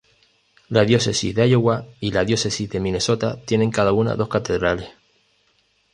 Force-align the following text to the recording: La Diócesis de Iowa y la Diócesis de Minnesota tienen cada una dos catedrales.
La 0.69 0.83
Diócesis 0.83 1.35
de 1.35 1.47
Iowa 1.47 1.85
y 1.99 2.09
la 2.11 2.25
Diócesis 2.25 2.67
de 2.71 2.79
Minnesota 2.79 3.39
tienen 3.39 3.69
cada 3.69 3.93
una 3.93 4.15
dos 4.15 4.29
catedrales. 4.29 4.89